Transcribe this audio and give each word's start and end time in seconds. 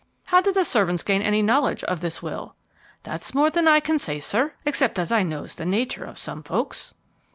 "How 0.25 0.41
did 0.41 0.55
the 0.55 0.65
servants 0.65 1.03
gain 1.03 1.21
any 1.21 1.43
knowledge 1.43 1.83
of 1.83 1.99
this 2.01 2.23
will?" 2.23 2.55
"That's 3.03 3.35
more 3.35 3.51
than 3.51 3.67
I 3.67 3.79
can 3.79 3.99
say, 3.99 4.19
sir, 4.19 4.55
except 4.65 4.97
as 4.97 5.11
I 5.11 5.21
knows 5.21 5.53
the 5.53 5.63
nature 5.67 6.05
of 6.05 6.17
some 6.17 6.41
folks." 6.41 6.95